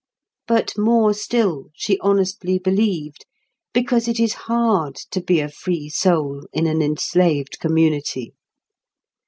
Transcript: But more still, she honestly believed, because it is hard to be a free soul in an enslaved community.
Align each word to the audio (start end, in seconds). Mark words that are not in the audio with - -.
But 0.47 0.75
more 0.79 1.13
still, 1.13 1.65
she 1.75 1.99
honestly 1.99 2.57
believed, 2.57 3.23
because 3.71 4.07
it 4.07 4.19
is 4.19 4.33
hard 4.49 4.95
to 5.11 5.21
be 5.21 5.39
a 5.39 5.47
free 5.47 5.89
soul 5.89 6.47
in 6.53 6.65
an 6.65 6.81
enslaved 6.81 7.59
community. 7.59 8.33